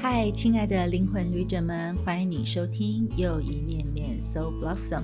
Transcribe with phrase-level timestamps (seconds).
[0.00, 5.02] 嗨，亲爱的灵魂旅者们，欢迎你收听又一念念 Soul Blossom。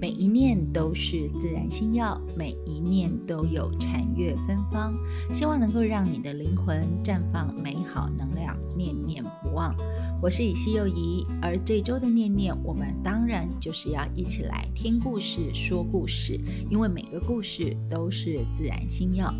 [0.00, 4.94] 每一念都是自然心药，每一念都有禅悦芬芳。
[5.32, 9.74] 希望能够让你的灵魂绽放美好能量，念念不忘。
[10.22, 16.38] 我是以西又怡，而这周的念念，我们当然就是要一起来听故事、说故事，
[16.68, 19.32] 因为每个故事都是自然心药。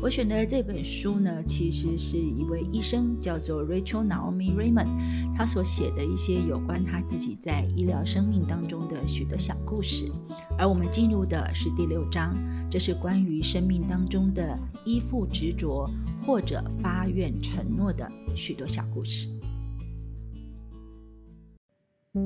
[0.00, 10.10] 我选的这本书呢，其实是一位医生，叫做 Rachel Naomi Raymond，他所写的一些有关他自己在医疗生命当中的许多小故事。
[10.56, 12.34] 而我们进入的是第六章，
[12.70, 15.90] 这是关于生命当中的依附、执着
[16.24, 19.28] 或者发愿承诺的许多小故事。
[22.14, 22.20] 当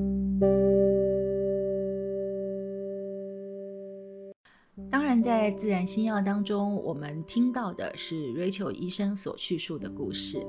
[5.01, 10.45] 然，在自然星药当中，我们听到的是 Rachel 医生所叙述的故事。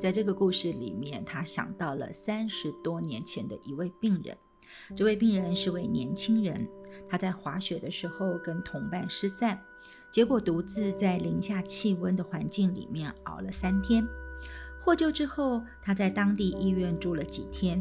[0.00, 4.36] 在这个故事里面，他想到了三十多年前的一位病人。
[4.96, 6.68] 这位病人是位年轻人，
[7.08, 9.60] 他在滑雪的时候跟同伴失散，
[10.10, 14.04] 结果独自在零下气温的环境里面熬了三天。
[14.80, 17.80] 获救之后，他在当地医院住了几天。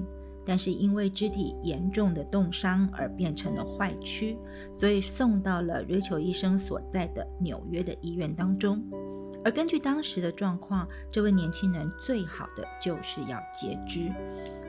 [0.50, 4.36] 但是因为肢体严重的冻伤而变成了坏疽，
[4.74, 8.84] 所以送到了瑞秋医生所在的纽约的医院当中。
[9.46, 14.12] 而根据当时的状况，这位年轻人最好的就是要截肢，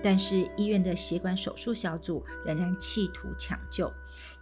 [0.03, 3.91] 但是医院的血管手术小组仍然企图抢救，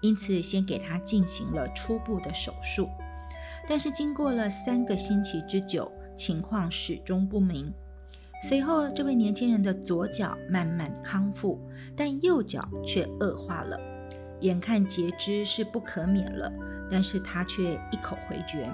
[0.00, 2.88] 因此先给他进行了初步的手术。
[3.68, 7.72] 但是经过了三个星期之久，情况始终不明。
[8.40, 11.60] 随后，这位年轻人的左脚慢慢康复，
[11.96, 13.76] 但右脚却恶化了。
[14.40, 16.52] 眼看截肢是不可免了，
[16.88, 18.72] 但是他却一口回绝。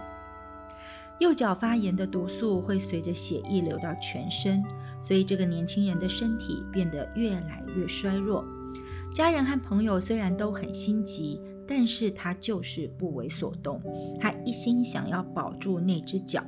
[1.21, 4.63] 右脚发炎的毒素会随着血液流到全身，
[5.01, 8.45] 所以这个年轻人的身体变得越来越衰弱。
[9.15, 13.81] 家人和朋友虽然都很心急，但是他就是不为所动。
[14.21, 16.45] 他一心想要保住那只脚。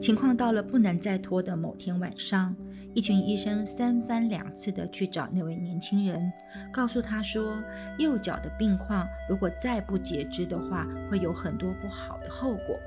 [0.00, 2.54] 情况到了不能再拖的某天晚上，
[2.94, 6.32] 一群医生三番两次的去找那位年轻人，
[6.72, 7.62] 告诉他说，
[7.98, 12.78] 右脚的病况如果再不截肢的话，会有很多不好的后果。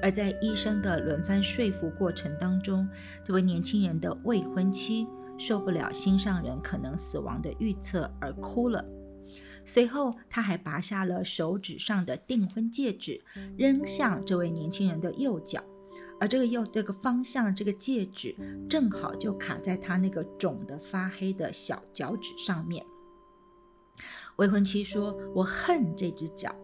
[0.00, 2.88] 而在医生的轮番说服过程当中，
[3.24, 5.06] 这位年轻人的未婚妻
[5.36, 8.84] 受不了心上人可能死亡的预测而哭了。
[9.64, 13.24] 随后，他还拔下了手指上的订婚戒指，
[13.56, 15.60] 扔向这位年轻人的右脚。
[16.20, 18.34] 而这个右这个方向，这个戒指
[18.68, 22.84] 正好就卡在他那个肿的发黑的小脚趾上面。
[24.36, 26.54] 未婚妻说：“我恨这只脚。”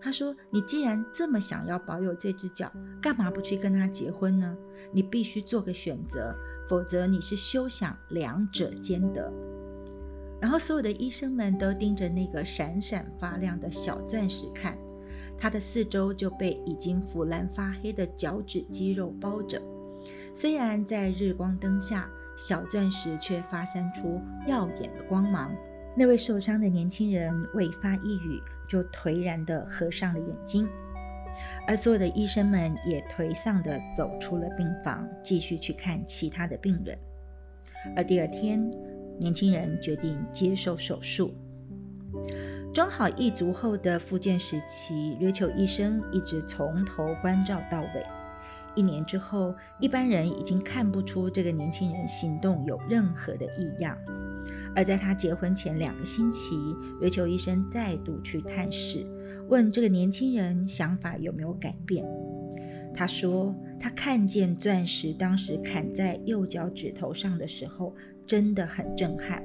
[0.00, 4.56] 他说：“你既然这么想要保有这只脚，干嘛不去跟他结婚呢？
[4.92, 6.34] 你必须做个选择，
[6.68, 9.32] 否则你是休想两者兼得。”
[10.40, 14.78] 然后所有的医生们都盯着那个闪闪发亮的小钻石看。
[15.38, 19.62] 它的四周就被已经腐烂发黑的脚趾肌肉包着，
[20.34, 25.54] 虽然在日光灯下，小钻石却发散出耀眼的光芒。
[25.96, 30.68] 那位受伤的年轻人未发一语，就颓然地合上了眼睛，
[31.66, 36.96] 而所有的医生们也颓丧地走出了病房，继续去看其他的病人。
[37.96, 38.70] 而第二天，
[39.18, 41.34] 年轻人决定接受手术。
[42.78, 48.06] 装好一足后的复健时期，瑞秋医生一直从头关照到尾。
[48.76, 53.98] 一年之后，一般人已经看不出这个年轻人行动有任何的异样。
[54.76, 56.54] 而在他结婚前两个星期，
[57.00, 59.04] 瑞秋医生再度去探视，
[59.48, 62.06] 问这个年轻人想法有没有改变。
[62.94, 67.92] 他说，他看见钻石当时砍在右脚趾头上的时候，
[68.24, 69.42] 真的很震撼。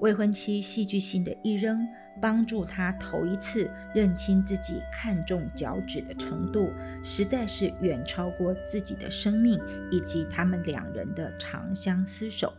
[0.00, 1.86] 未婚妻戏剧性的一扔。
[2.20, 9.60] 帮助他头一次认清自己看重脚趾的程度，实在是远超过自己的生命
[9.90, 12.52] 以及他们两人的长相厮守。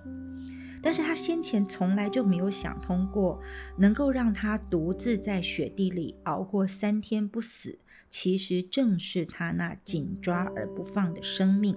[0.82, 3.42] 但是他先前从来就没有想通过，
[3.78, 11.76] 能够让他独自在雪地里熬过三天不死，其实正是他那紧抓而不放的生命。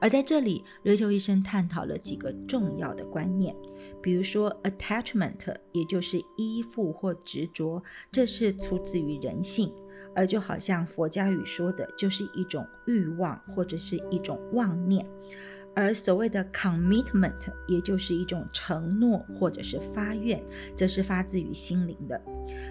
[0.00, 3.54] 而在这里，瑞秋医生探讨了几个重要的观念，
[4.02, 9.72] 比如说 attachment，也就是依附或执着，这是出自于人性，
[10.14, 15.04] 而就好像佛家语说的，就是一种欲望或者是一种妄念；
[15.74, 20.42] 而所谓的 commitment，也就是一种承诺或者是发愿，
[20.74, 22.20] 则是发自于心灵的。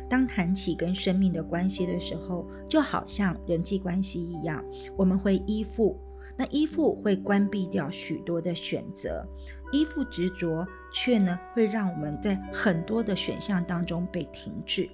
[0.09, 4.63] 当谈起跟生命的关系的时候，就好像人际关系一样，
[4.97, 5.99] 我们会依附。
[6.39, 9.27] 那依附会关闭掉许多的选择，
[9.73, 14.89] 依附执着却呢会让我们在很多的选项当中被停滞。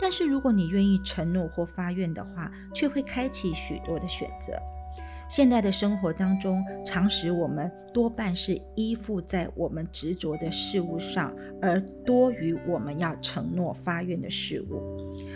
[0.00, 4.52] 但是如果你愿意承诺或发愿的话，却会开启许多的选择。
[5.34, 14.80] 现代的生活当中，常使我们多半是依附在我们执着的事物上，而多于我们要承诺发愿的事物。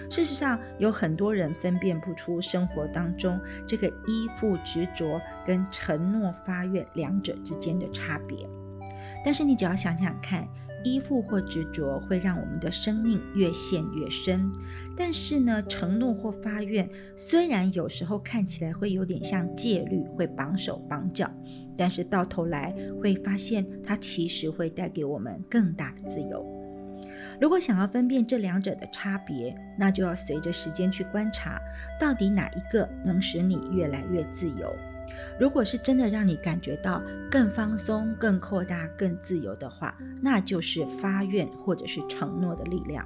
[0.08, 8.48] 事实上，有很多人分辨不出生活当中这个依附执着跟承诺发愿两者之间的差别。
[9.24, 10.48] 但是，你只要想想看。
[10.88, 14.50] 依附或执着会让我们的生命越陷越深，
[14.96, 21.30] 但是呢，承诺或发愿虽然有时候看起来会有点像戒律，会绑手绑脚，
[21.76, 26.46] 但是到头来会发现它其实会带给我们更大的自由。
[27.40, 31.60] 如果想要分辨这两者的差别，那就要随着时间去观察，
[32.00, 34.74] 到底哪一个能使你越来越自由。
[35.38, 43.04] 如果是真的让你感觉到更放松、更扩大、更自由的话，那就是发愿或者是承诺的力量；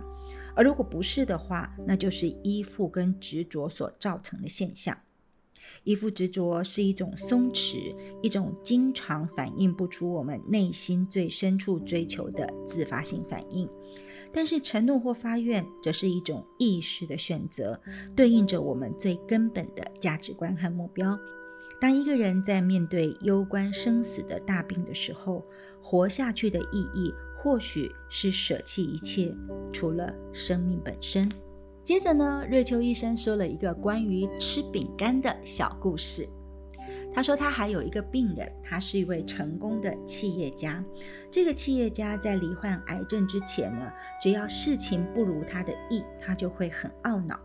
[0.55, 4.97] 而如果不是的话，那就是依附跟执着所造成的现象。
[5.85, 13.67] 依附执着是一种松弛，一种经常反映不出我们内心最深处追求的自发性反应；
[14.33, 17.81] 但是承诺或发愿则是一种意识的选择，
[18.15, 21.19] 对应着我们最根本的价值观和目标。
[21.83, 25.45] 当一个人在面对攸关生死的大病的时候，
[25.83, 29.35] 活下去的意义或许是舍弃一切，
[29.73, 31.29] 除了生命本身。
[31.83, 36.25] 接着呢，瑞秋医生说了一个关于吃饼干的小故事。
[37.13, 40.85] 他说他还有一个病人，他是一位成功的企业家。
[41.33, 43.93] 这个企业家在罹患癌症之前呢，
[44.23, 47.41] 只要事情不如他的意，他就会很懊恼。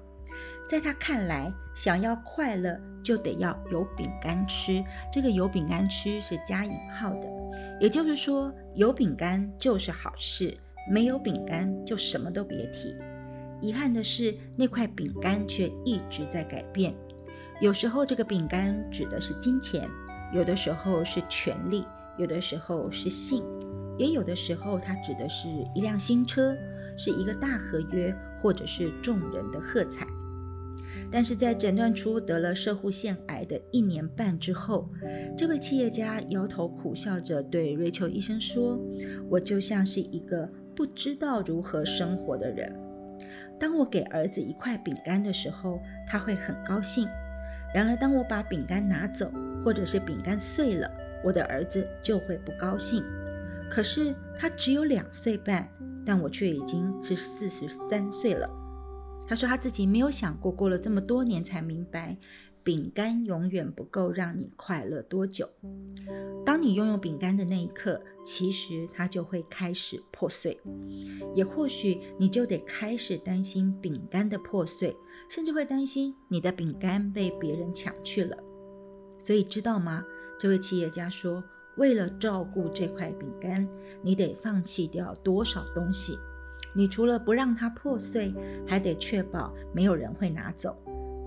[0.67, 4.83] 在他看来，想要快乐就得要有饼干吃。
[5.11, 7.27] 这个有饼干吃是加引号的，
[7.79, 10.55] 也就是说，有饼干就是好事，
[10.91, 12.93] 没有饼干就什么都别提。
[13.61, 16.93] 遗憾的是，那块饼干却一直在改变。
[17.61, 19.89] 有时候，这个饼干指的是金钱；
[20.33, 21.83] 有的时候是权力；
[22.17, 23.41] 有的时候是性；
[23.97, 26.55] 也有的时候，它指的是一辆新车，
[26.97, 30.05] 是一个大合约，或者是众人的喝彩。
[31.09, 34.89] 但是在诊断出得了射护腺癌的一年半之后，
[35.37, 38.77] 这位企业家摇头苦笑着对瑞秋医生说
[39.29, 42.71] ：“我就像是一个不知道如何生活的人。
[43.59, 47.07] 当我给儿子一块饼干的时候，他会很高兴；
[47.73, 49.31] 然而当我把饼干拿走，
[49.63, 50.91] 或者是饼干碎了，
[51.23, 53.01] 我的儿子就会不高兴。
[53.69, 55.67] 可是他只有两岁半，
[56.05, 58.47] 但我却已经是四十三岁了。”
[59.27, 62.17] 他说他自己没有想过，过了这么多年才明白，
[62.63, 65.49] 饼干永远不够让你快乐多久。
[66.45, 70.57] 当你拥有饼干的那一刻，其实它就会开始破碎，
[71.35, 74.95] 也或许你就得开始担心饼干的破碎，
[75.29, 78.37] 甚至会担心你的饼干被别人抢去了。
[79.19, 80.05] 所以知道吗？
[80.39, 81.43] 这位企业家说，
[81.75, 83.67] 为了照顾这块饼干，
[84.01, 86.17] 你得放弃掉多少东西？
[86.77, 88.31] 你除了不让它破碎，
[88.67, 90.77] 还得确保没有人会拿走。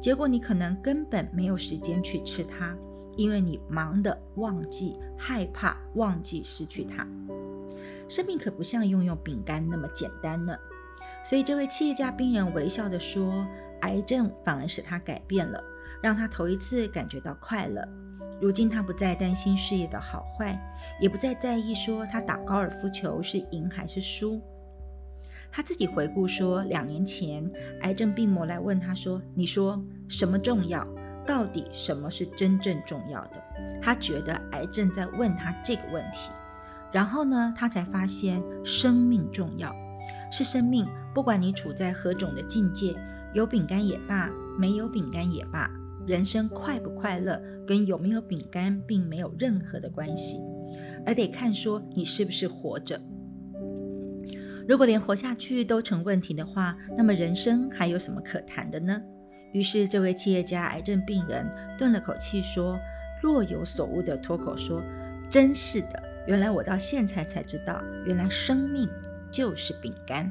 [0.01, 2.73] 结果你可能根本没有时间去吃它，
[3.17, 7.05] 因为你忙得忘记、害怕、忘记失去它。
[8.09, 10.57] 生命可不像拥有饼干那么简单呢。
[11.25, 13.45] 所以这位企业家病人微笑地说
[13.83, 15.61] ：“癌症反而使他改变了，
[16.01, 17.87] 让他头一次感觉到快乐。
[18.41, 20.59] 如今他不再担心事业的好坏，
[21.01, 24.41] 也不再在意说他打高尔夫球是赢还是输。”
[25.53, 30.87] 他自己回顾说，两年前癌症病魔来问他说：“你说什么重要？
[31.27, 33.43] 到底什么是真正重要的？”
[33.83, 36.31] 他觉得癌症在问他这个问题。
[36.93, 39.75] 然后呢，他才发现生命重要，
[40.31, 40.87] 是生命。
[41.15, 42.95] 不管你处在何种的境界，
[43.35, 45.69] 有饼干也罢，没有饼干也罢，
[46.07, 50.37] 人生快不快乐跟有没有饼干并没有任何的关系，
[51.05, 53.01] 而得看说你是不是活着。
[54.71, 59.03] 如果连活下去都成问题的话，那么人生还有什么可谈的呢？
[59.53, 61.45] 于是，这位企业家癌症病人
[61.77, 62.79] 顿了口气说
[63.21, 64.81] ：“若有所悟的脱口说，
[65.29, 68.89] 真是的，原来我到现在才知道，原来生命
[69.29, 70.31] 就是饼干。”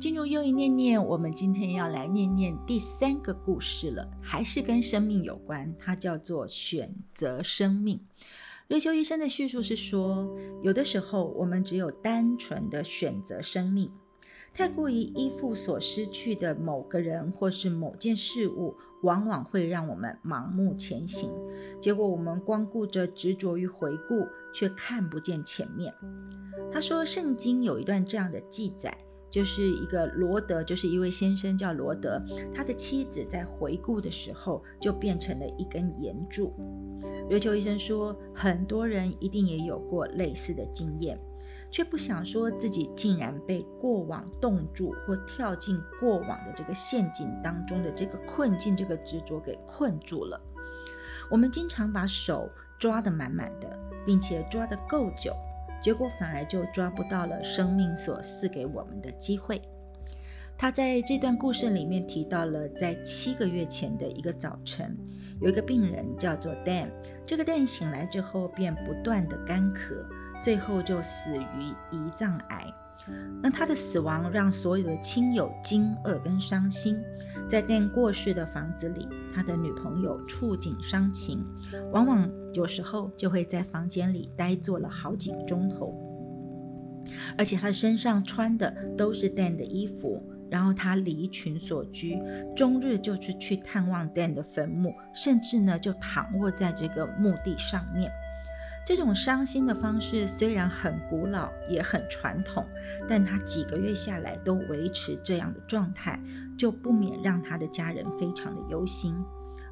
[0.00, 8.00] 进入又一念念，我们今天要来念念第三个故事了，还是跟生命有关，它叫做选择生命。
[8.70, 13.90] 瑞秋医生的叙述是说，有的时候我们只有单纯的选择生命，
[14.54, 21.32] 太过于依附所失去的某个人或是某件事物，往往会让我们盲目前行，
[21.80, 24.24] 结果我们光顾着执着于回顾，
[24.54, 25.92] 却看不见前面。
[26.70, 28.96] 他说，圣经有一段这样的记载。
[29.30, 32.20] 就是一个罗德，就是一位先生叫罗德，
[32.54, 36.52] 他的妻子在回顾的时候就变成了一根岩柱。
[37.28, 41.16] 瑞秋医生说，很多人一定也有过类似的经验，
[41.70, 50.40] 却不想说自己竟然被过往冻住，或跳进过往的这个陷阱当中的这个困境、这个执着给困住了。
[51.30, 55.32] 我们经常把手抓得满满的，并且抓得够久。
[55.80, 59.60] 结果反而就抓不到了生命所赐给我们的机会。
[60.58, 64.94] 他在这段故事里面提到了，在七个月前的一个早晨，
[65.40, 66.90] 有一个病人叫做 Dan。
[67.24, 70.04] 这个 Dan 醒来之后便不断的干咳，
[70.38, 72.66] 最后就死于胰脏癌。
[73.42, 77.02] 那他的死亡让所有的亲友惊愕跟伤心。
[77.50, 81.44] 在 Dan 过世的房子里，他的女朋友触景伤情，
[81.90, 85.92] 往往有时候就会在房间里呆坐了好几个钟头，
[87.36, 92.16] 而且他身上穿的都是 Dan 的衣服，然后他离群所居，
[92.54, 98.12] 终日就是去探望 Dan 的坟墓，甚至呢就躺卧在这个墓地上面。
[98.86, 102.64] 这种伤心的方式虽然很古老，也很传统，
[103.06, 106.18] 但他几个月下来都维持这样的状态，
[106.60, 109.14] 就不免让他的家人非常的忧心。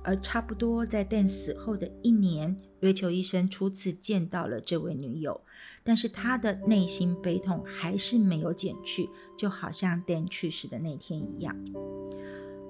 [0.03, 5.39] 而差不多在 Dan 死后的一年，瑞秋医生初次见到了这位女友，
[5.85, 11.55] 但是他的内心悲痛还是没有减去，就好像 Dan 去世的那天一样。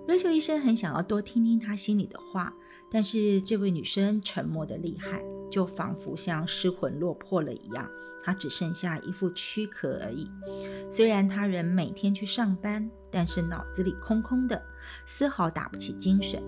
[0.09, 2.53] 瑞秋医生很想要多听听他心里的话。
[2.90, 7.88] 但是这位女生沉默的厉害，就仿佛像失魂落魄了一样，
[8.23, 10.30] 她只剩下一副躯壳而已。
[10.90, 14.62] 虽然她人每天去上班，但是脑子里空空的，
[15.04, 16.42] 丝毫打不起精神。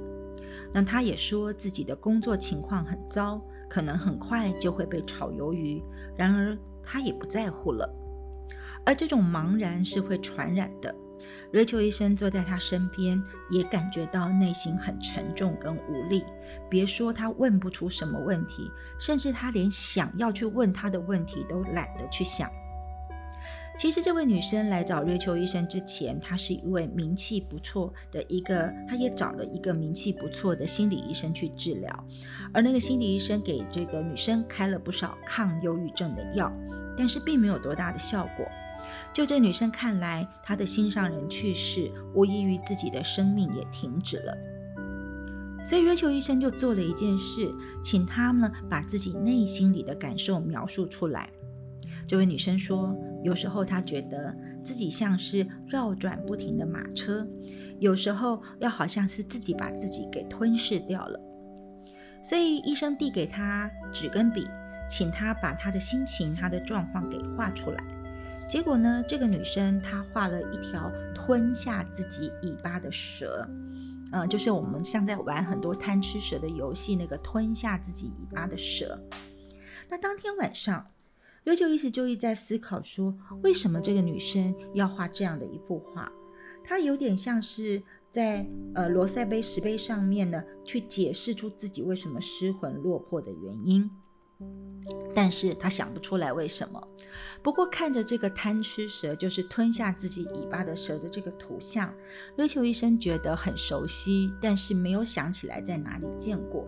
[0.73, 5.82] 那她也说自己的工作情况很糟，可能很快就会被炒鱿鱼。
[6.16, 7.88] 然而她也不在乎了。
[8.87, 10.94] 而这种茫然是会传染的。
[11.53, 16.25] 瑞秋医生坐在他身边，也感觉到内心很沉重跟无力。
[16.69, 22.50] 别说他问不出什么问题，甚至他连想要去问他的问题都懒得去想。
[23.79, 32.07] 其实这位女生来找瑞秋医生之前，她是一位名气不错的一个，她也找了一个名气不错的心理医生去治疗。
[32.53, 36.53] 而那个心理医生给这个女生开了不少抗忧郁症的药，
[36.99, 38.47] 但是并没有多大的效果。
[39.12, 44.37] 就这女生看来，她的心上人去世，无异于自己的生命也停止了。
[45.62, 51.28] 所以瑞秋医生就做了一件事，请她呢把自己内心里的感受描述出来。
[52.06, 54.34] 这位女生说，有时候她觉得
[54.64, 57.28] 自己像是绕转不停的马车，
[57.78, 61.20] 有时候又好像是自己把自己给吞噬掉了。
[62.22, 64.46] 所以医生递给她纸跟笔，
[64.90, 67.84] 请她把她的心情、她的状况给画出来。
[68.50, 69.00] 结果呢？
[69.07, 73.49] 这个女生她画了一条吞下自己尾巴的蛇，
[74.11, 79.00] 嗯，就是我们像在玩很多贪吃蛇的游戏，那个吞下自己尾巴的蛇。
[79.88, 80.90] 那当天晚上，
[81.45, 86.11] 刘九一直就一在思考说，为什么这个女生要画这样的一幅画？
[86.64, 87.80] 她有点像是
[88.11, 93.88] 在呃罗塞杯石碑上面呢，去解释出自己为什么失魂落魄的原因。
[95.14, 96.88] 但是他想不出来为什么。
[97.42, 101.92] 不过看着这个贪吃蛇，就是吞下自己尾巴的蛇的这个图像，
[102.37, 106.66] 瑞秋医生觉得很熟悉，但是没有想起来在哪里见过。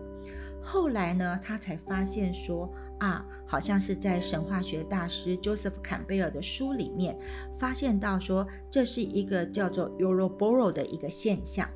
[0.61, 7.17] 后来呢，他才发现说啊，好像是在神话学大师 Joseph 坎贝尔的书里面
[7.55, 11.69] 发现到说，这是一个叫做 Euroboro 的一个现象。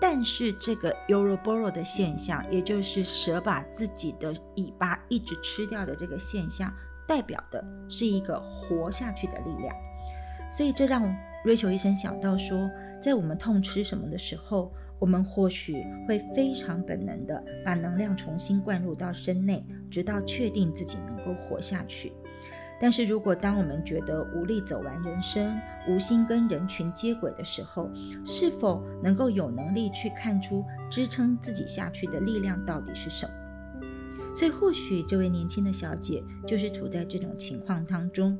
[0.00, 6.72] 但是这个 Euroboro 的现象，也就是蛇把自己的尾巴一直吃掉的这个现象，
[7.06, 9.74] 代表的是一个活下去的力量。
[10.50, 11.02] 所以这让
[11.44, 12.70] Rachel 医生想到说，
[13.02, 22.12] 在我们痛吃什么的时候，我们或许会非常本能的把能量重新灌入到身内，直到确定自己能够活下去。
[22.80, 25.58] 但是如果当我们觉得无力走完人生，
[25.88, 27.90] 无心跟人群接轨的时候，
[28.24, 33.32] 是否能够有能力去看出支撑自己下去的力量到底是什么？
[34.34, 38.38] 所以或许这位年轻的小姐就是处在这种情况当中，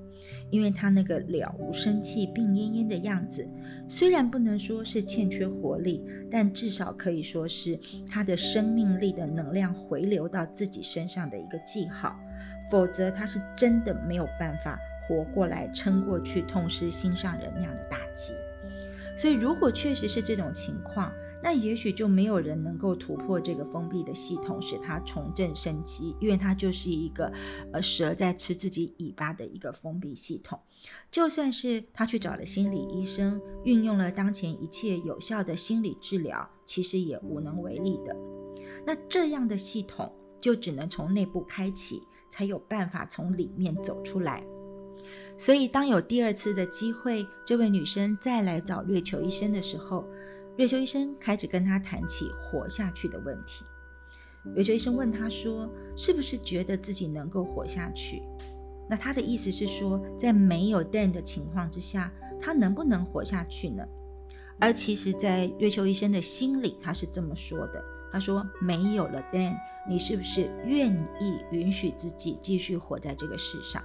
[0.50, 3.49] 因为她那个了无生气、病恹恹的样子，
[3.88, 7.76] 虽然不能说是欠缺活力，但至少可以说是
[8.07, 12.14] 她的生命力的能量回流到自己身上的一个记号。
[12.71, 18.33] 否则，他是真的没有办法活过来、撑过去痛失心上人那样的打击。
[19.17, 27.33] 所以，如果确实是这种情况，那也许就没有人能够突破这个封闭的系统，使他重振生机，因为他就是一个
[27.73, 30.59] 呃蛇在吃自己尾巴的一个封闭系统。
[31.11, 38.17] 就算是他去找了心理医生，运用了当前一切有效的心理治疗，其实也无能为力的。
[38.87, 44.43] 那这样的系统就只能从内部开启，才有办法从里面走出来。
[45.37, 50.05] 所以，当有第二次的机会，这位女生再来找月球医生的时候，
[50.57, 53.65] 月球医生开始跟她谈起活下去的问题。
[54.57, 58.23] 月球医生问她说：“是不是觉得自己能够活下去？”
[58.91, 63.85] 那她的意思是说，在没有 Dan 的情况之下，她能不能活下去呢？
[64.59, 67.81] 而其实，在月球医生的心里，他是这么说的
[68.11, 69.55] ：“他说，没有了 Dan，
[69.88, 73.83] 你是不是愿意允许自己继续活在这个世上？”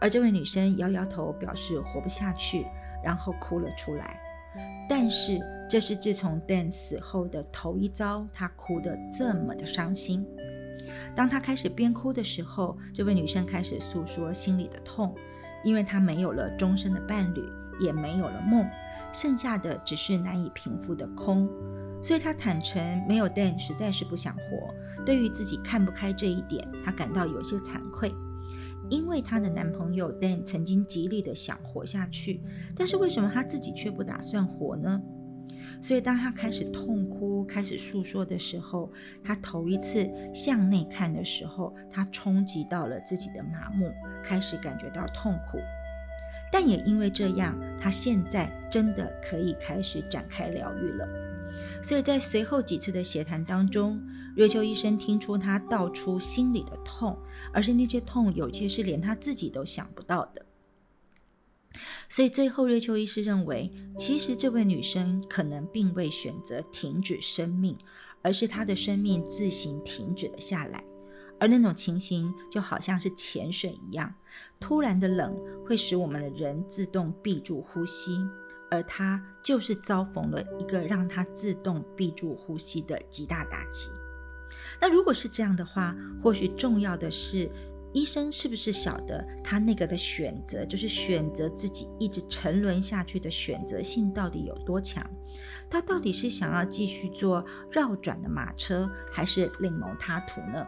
[0.00, 2.64] 而这位女生摇摇头，表示活不下去，
[3.04, 4.20] 然后哭了出来。
[4.88, 10.26] 但是，这是自从 Dan 死后的头一遭，她哭得这么的伤心。
[11.14, 15.14] 当她开始边哭的时候，这位女生开始诉说心里的痛，
[15.62, 17.42] 因为她没有了终身的伴侣，
[17.78, 18.66] 也没有了梦，
[19.12, 21.48] 剩下的只是难以平复的空。
[22.02, 24.74] 所以她坦诚，没有 Dan 实在是不想活。
[25.04, 28.12] 对于自己看不开这一点，她感到有些惭愧，
[28.90, 32.40] 因为她的男朋友 Dan 曾经极力的想活下去，
[32.76, 35.00] 但是为什么她自己却不打算活呢？
[35.80, 38.90] 所以，当他开始痛哭、开始诉说的时候，
[39.22, 45.58] 他头一次向内看的时候，他冲击到了自己的麻木，开始感觉到痛苦。
[46.50, 51.08] 但也因为这样，他现在真的可以开始展开疗愈了。
[51.82, 54.00] 所以在随后几次的协谈当中，
[54.36, 57.18] 瑞秋医生听出他道出心里的痛，
[57.52, 60.44] 而是那些痛有些是连他自己都想不到的。
[62.08, 67.76] 所以最后，瑞秋医师认为，其实这位女生可能并未选择停止生命，
[68.22, 70.82] 而是她的生命自行停止了下来。
[71.38, 74.12] 而那种情形就好像是潜水一样，
[74.58, 78.18] 突然的冷会使我们的人自动闭住呼吸，
[78.70, 83.88] 而她就是遭逢了一个让她自动闭住呼吸的极大打击。
[84.80, 87.50] 那如果是这样的话，或许重要的是。
[87.94, 95.02] 医生是不是晓得他那个的选择，就是选择自己一直沉沦下去的选择性到底有多强？
[95.70, 100.66] 他到底是想要继续做绕转的马车，还是另谋他途呢？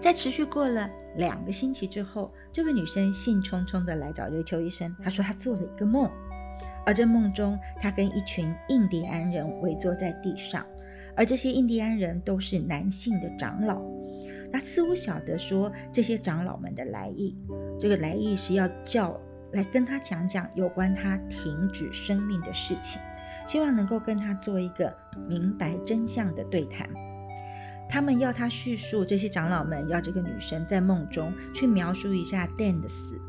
[0.00, 4.94] 在持续过了两个星期之后，这位女生兴冲冲地来找瑞秋医生。
[5.04, 6.10] 她说她做了一个梦，
[6.84, 10.66] 而在梦中他跟一群印第安人围坐在地上，
[11.16, 13.80] 而这些印第安人都是男性的长老。
[14.52, 17.36] 他似乎晓得说这些长老们的来意，
[17.80, 19.18] 这个来意是要叫
[19.52, 23.00] 来跟他讲讲有关他停止生命的事情，
[23.46, 24.94] 希望能够跟他做一个
[25.26, 26.88] 明白真相的对谈。
[27.88, 33.20] 他们要他叙述这些长老们要这个女生在梦中去描述一下 Dan 的死，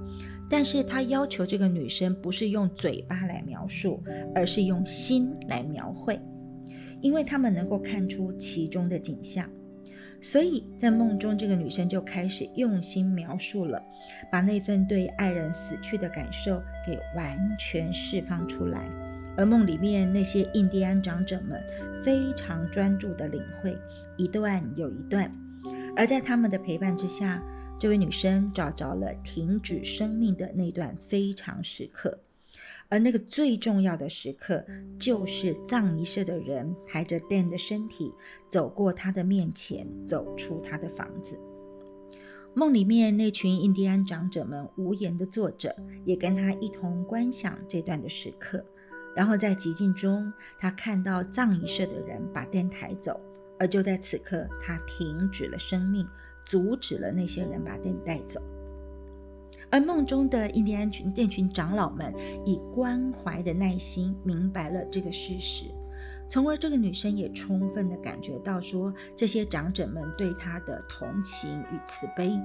[0.50, 4.04] 但是他要求这个女生不是用嘴巴来描述，
[4.36, 6.20] 而是用心来描绘，
[7.02, 9.50] 因为他们能够看出其中的景象。
[10.22, 13.84] 所以在梦中，这个女生就开始用心描述了，
[14.32, 18.80] 把那份对爱人死去的感受给完全释放出来。
[19.36, 21.62] 而梦里面那些印第安长者们
[22.02, 23.76] 非常专注地领会
[24.16, 25.30] 一段又一段，
[25.98, 27.44] 而在他们的陪伴之下，
[27.80, 32.20] 这位女生找着了停止生命的那段非常时刻。
[32.88, 34.64] 而那个最重要的时刻，
[35.00, 38.14] 就是葬仪社的人抬着 Dan 的身体
[38.48, 41.40] 走过他的面前，走出他的房子。
[42.54, 48.64] 梦里面那群印第安长者们无言的坐着，也跟他一同观想这段的时刻。
[49.16, 53.20] 然后在寂静中，他看到葬仪社的人把 Dan 抬走，
[53.58, 56.08] 而就在此刻，他停止了生命，
[56.46, 58.42] 阻止了那些人把 Dan 带走。
[59.72, 62.14] 而梦中的印第安群这群长老们
[62.46, 65.66] 以关怀的耐心明白了这个事实，
[66.30, 72.40] 从而这个女生也充分的感觉到说这些长者们对她的同情与慈悲。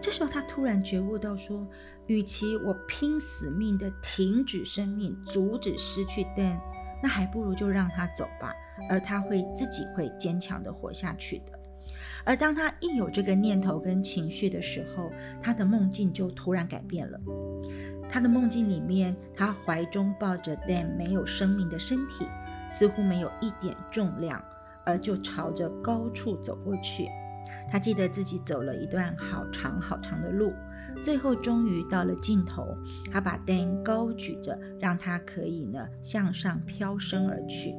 [0.00, 1.66] 这时候她突然觉悟到说，
[2.06, 6.58] 与其我拼死命的停止生命，阻止失去 Dan，
[7.02, 8.54] 那还不如就让他走吧，
[8.88, 11.57] 而他会自己会坚强的活下去的。
[12.28, 15.10] 而当他一有这个念头跟情绪的时候，
[15.40, 17.18] 他的梦境就突然改变了。
[18.06, 22.26] 他的梦境里面，他怀中抱着 Dan 没有生命的身体，
[22.70, 24.44] 似乎没有一点重量，
[24.84, 27.08] 而就朝着高处走过去。
[27.66, 30.52] 他记得自己走了一段好长好长的路，
[31.02, 32.76] 最后终于到了尽头。
[33.10, 37.74] 他把 Dan 高举着，让他可以呢向上飘升而去。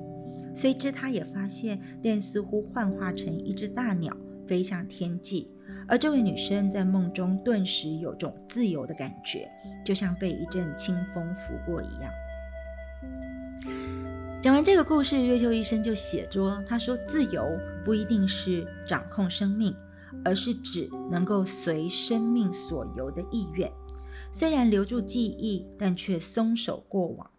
[0.56, 4.16] 随之，他也发现 Dan 似乎幻化成一只大鸟，
[4.50, 5.48] 飞向天际。
[5.88, 9.48] 而这位女生在梦中顿时有种自由的感觉，
[9.86, 12.12] 就像被一阵清风拂过一样。
[14.42, 17.46] 讲完这个故事，瑞秋医生就写着：“他说，自由
[17.86, 19.76] 不一定是掌控生命，
[20.26, 23.72] 而是指能够随生命所由的意愿。
[24.32, 27.30] 虽然留住记忆，但却松手过往。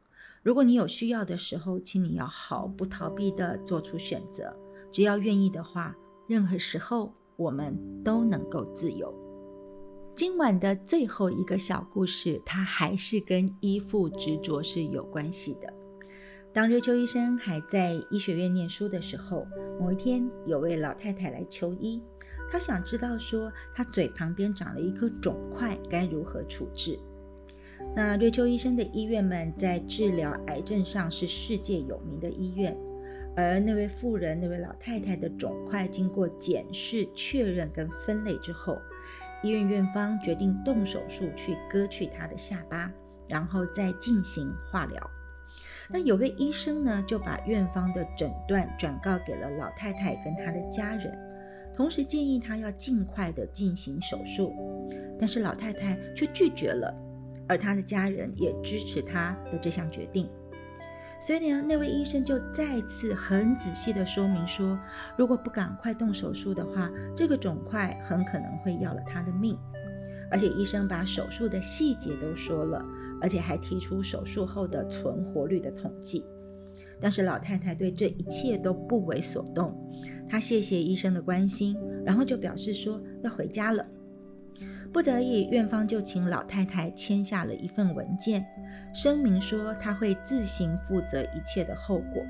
[0.43, 4.55] 如果你有需要的时候，请你要毫不逃避地做出选择。
[4.93, 5.97] 只要愿意的话，
[6.31, 9.11] 任何时候。”我们都能够自由。
[10.15, 15.73] 今晚的最后一个小故事，它还是跟依附执着是有关系的。
[16.53, 19.47] 当瑞秋医生还在医学院念书的时候，
[19.81, 22.03] 某一天有位老太太来求医，
[22.53, 26.99] 她想知道说她嘴旁边长了一颗肿块，该如何处置。
[27.97, 32.77] 那瑞秋医生的医院们在治疗癌症上是世界有名的医院。
[33.37, 38.79] 而那位妇人，那位老太太的肿块经过检视、确认跟分类之后，
[39.43, 42.93] 医院院方决定动手术去割去她的下巴，
[43.29, 45.11] 然后再进行化疗。
[45.89, 51.17] 那有位医生呢，就把院方的诊断转告给了老太太跟她的家人，
[51.75, 54.53] 同时建议她要尽快的进行手术。
[55.19, 56.95] 但是老太太却拒绝了，
[57.49, 60.29] 而她的家人也支持她的这项决定。
[61.21, 64.79] 所以呢，那位医生就再次很仔细的说明说，
[65.19, 69.59] 如果不赶快动手术的话，这个肿块很可能会要了他的命。
[70.31, 72.83] 而且医生把手术的细节都说了，
[73.21, 76.25] 而且还提出手术后的存活率的统计。
[76.99, 79.75] 但是老太太对这一切都不为所动，
[80.29, 83.87] 她谢谢医生的关心，然后就表示说要回家了。
[84.93, 88.45] 不得已，院方就请老太太签下了一份文件，
[88.93, 92.23] 声明说她会自行负责一切的后果。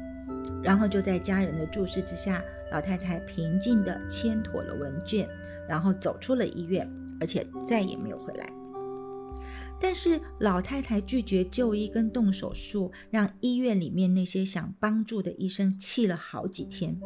[0.63, 5.29] 然后就在家人的注视之下，老太太平静地签妥了文件，
[5.69, 8.53] 然后走出了医院，而且再也没有回来。
[9.83, 17.01] 但是老太太拒绝就医跟动手术，让医院里面那些想帮助的医生气了好几天。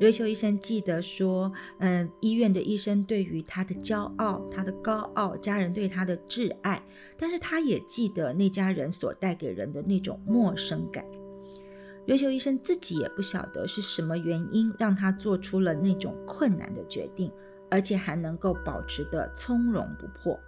[0.00, 6.82] 瑞秋医生记得说：“嗯，医院的医生对于他的骄傲、他的高傲，家人对他的挚爱，
[7.16, 11.04] 但是他也记得那家人所带给人的那种陌生感。
[12.06, 17.30] 瑞秋医生自己也不晓得是什么原因让他做出了那种困难的决定，
[17.70, 20.38] 而且还能够保持的从容不迫。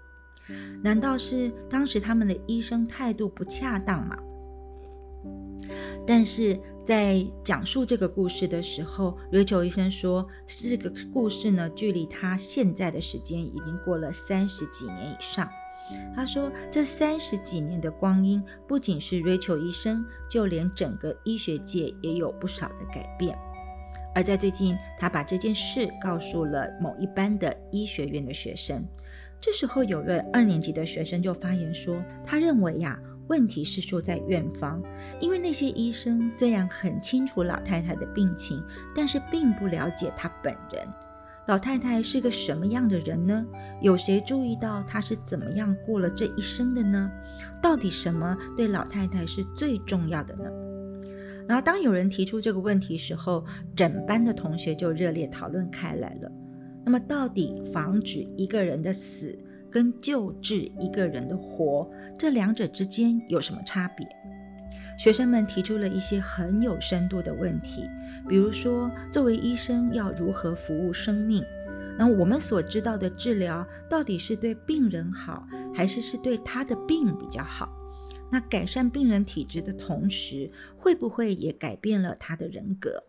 [0.83, 4.19] 难道是当时他们的医生态度不恰当吗？
[6.05, 15.51] 但是。”在讲述这个故事的时候，瑞秋医生说，这个故事呢，距离他现在的时间已经过了三十几年以上。
[16.15, 23.37] 他说，这三十几年的光阴，不仅是瑞秋医生，就连整个医学界也有不少的改变。
[24.15, 28.87] 而在最近，他把这件事告诉了某一班的医学院的学生。
[29.41, 32.97] 这时候，有位二年级的学生就发言说，他认为呀。
[33.29, 34.83] 问题是出在院方，
[35.21, 38.63] 因为那些医生虽然很清楚老太太的病情，
[38.95, 40.87] 但是并不了解她本人。
[41.49, 43.47] 老太太是个什么样的人呢？
[43.81, 47.11] 有谁注意到她是怎么样过了这一生的呢？
[47.63, 50.51] 到底什么对老太太是最重要的呢？
[51.49, 53.45] 然后当有人提出这个问题时候，
[53.77, 56.31] 整班的同学就热烈讨论开来了。
[56.85, 59.39] 那么，到底防止一个人的死？
[59.69, 64.07] 跟救治一个人的活，这两者之间有什么差别？
[64.99, 67.89] 学生们提出了一些很有深度的问题，
[68.27, 71.45] 比如说，作为医生要如何服务生命？
[71.99, 77.71] 那我们所知道的治疗到底是对病人好，还是是对他的病比较好？
[78.31, 83.05] 那改善病人体质的同时，会不会也改变了他的人格？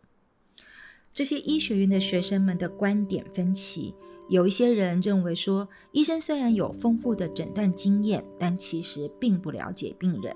[1.13, 3.95] 这些医学院的学生们的观点分歧。
[4.29, 10.35] 有一些人认为说，医生虽然有丰富的诊断经验，但其实并不了解病人。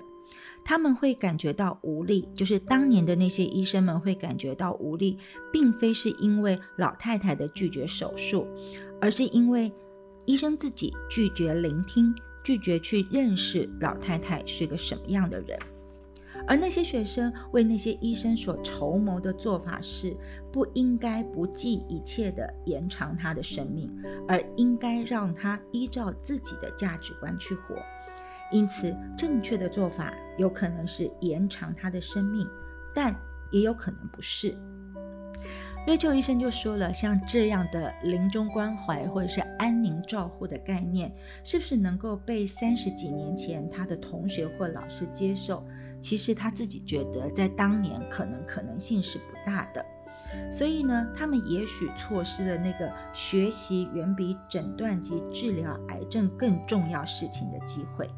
[0.64, 5.18] 他们会感觉到无力，就是当年的那些医生们会感觉到无力，
[5.52, 8.46] 并非是因为老太太的拒绝手术，
[9.00, 9.70] 而是因为
[10.24, 15.58] 医生自己拒绝聆听，拒绝去认识老太太是个什么样的人。
[16.46, 20.16] 而那些学生为那些医生所筹谋的做法是，
[20.52, 23.90] 不应该不计一切的延长他的生命，
[24.28, 27.76] 而应该让他依照自己的价值观去活。
[28.50, 32.46] 因此，正确的做法有可能是延长他的生命，
[32.94, 33.18] 但
[33.50, 34.54] 也有可能不是。
[35.84, 45.66] 瑞秋医生就说了，像这样的临终关怀或者是安宁照护的概念，是不是能够被三十几年前他的同学或老师接受？
[46.02, 49.82] 其实他自己觉得在当年可能可能性是不大的。
[50.50, 58.08] 所以呢，他们也许错失了那个学习远比诊断及治疗癌症更重要事情的机会。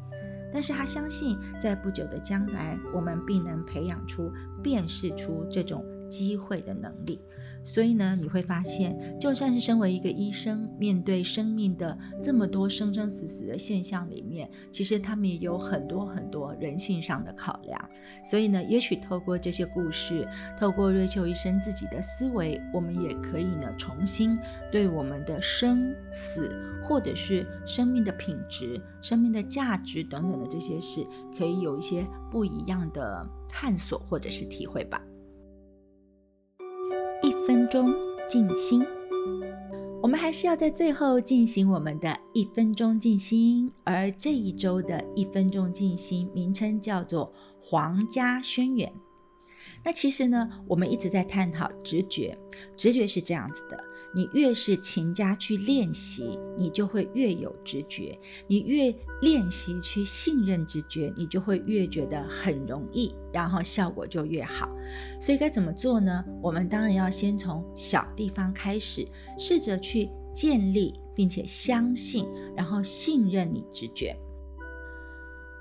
[0.51, 4.31] 但是他相信，在不久的将来，我们必能培养出、
[4.63, 7.19] 辨识出这种机会的能力。
[7.65, 17.89] 所以呢，你会发现，就算是身为一个医生，面对生命的这么多生生死死的现象里面，其实他们也有很多很多人性上的考量。
[18.23, 24.37] 所以呢，也许透过这些故事，透过瑞秋医生自己的思维，我们也可以呢，重新
[24.71, 31.03] 对我们的生死，或者是生命的品质、生命的价值等等的这些事，
[31.35, 35.01] 可以有一些不一样的探索或者是体会吧。
[37.45, 37.93] 分钟
[38.27, 38.83] 静心，
[40.01, 43.71] 我们还是要在最后进行我们的一分钟静心。
[43.83, 47.27] 而这一周的一分钟静心名称叫做
[47.61, 48.89] 《皇家宣言》。
[49.83, 52.35] 那其实呢，我们一直在探讨直觉，
[52.75, 53.77] 直觉是这样子的。
[54.15, 64.73] 你越是勤加去练习，你就会越有直觉；你越练习去信任直觉，你就会越觉得很容易，然后效果就越好。
[65.19, 66.23] 所以该怎么做呢？
[66.41, 69.05] 我们当然要先从小地方开始，
[69.37, 72.25] 试着去建立，并且相信，
[72.55, 74.17] 然后信任你直觉。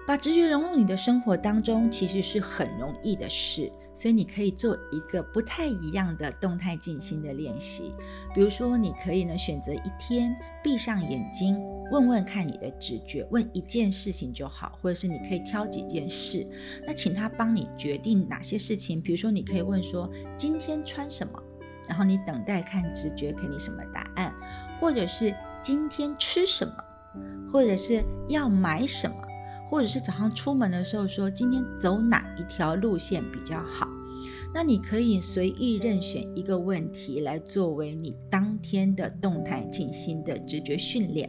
[0.07, 3.73] 把直觉融入你的生活当中，其实是很容易的事。
[3.95, 7.95] 所以你可以做一个不太一样的动态静心的练习。
[8.35, 11.57] 比如说，你可以呢选择一天闭上眼睛，
[11.93, 16.47] 问问看你的直觉，问一件事情就好，或者是你可以挑几件事，
[16.85, 19.01] 那请他帮你决定哪些事情。
[19.01, 21.41] 比如说，你可以问说今天穿什么，
[21.89, 24.35] 然后你等待看直觉给你什么答案，
[24.81, 26.75] 或者是今天吃什么，
[27.53, 29.17] 或者是要买什么。
[29.69, 33.89] 或者是早上出门的时候说今天走哪一条路线比较好，
[34.55, 41.29] 那你可以随意任选一个问题来作为你当天的动态进行的直觉训练，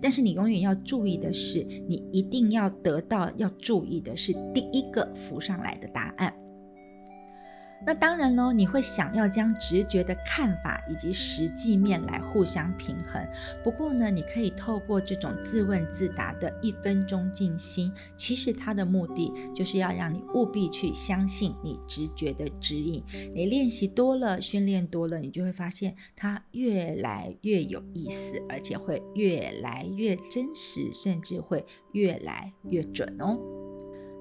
[0.00, 6.32] 但是你永远要注意的是，你一定要得到要注意的是第一个浮上来的答案。
[7.86, 13.26] 那当然喽，你会想要将直觉的看法以及实际面来互相平衡。
[13.64, 23.02] 不过呢，你可以透过这种自问自答的一分钟静心，其实它的目的就是要让你务必去相信你直觉的指引。
[23.34, 33.59] 你练习多了，训练多了，你就会发现它越来越有意思，而且会越来越真实，甚至会越来越准哦。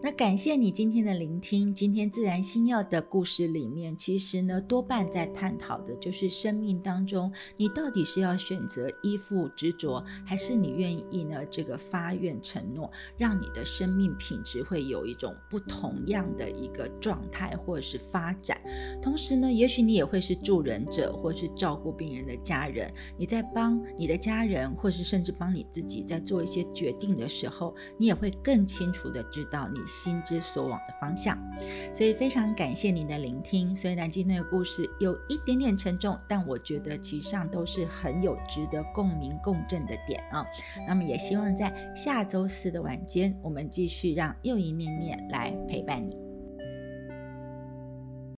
[0.02, 1.76] 那感谢你今天的聆听。
[1.76, 18.58] 今天自然星耀的故事里面，其实呢多半在探讨的就是生命当中，你到底是要选择依附执着，还是你愿意呢这个发愿承诺，让你的生命品质会有一种不同样的一个状态或者是发展。
[19.02, 29.89] 同时呢，也许你也会是助人者，或是照顾病人的家人，你在帮你的家人，或是甚至帮你自己在做一些决定的时候，你也会更清楚的知道你。
[29.90, 31.38] 心之所往的方向，
[31.94, 33.76] 所以非常感谢您的聆听。
[33.76, 40.46] 虽然今天的故事有一点点沉重，但我觉得其实上都是很有值得共鸣共振的点啊。
[40.88, 46.29] 那么也希望在下周四的晚间，我们继续让又一念念来陪伴你。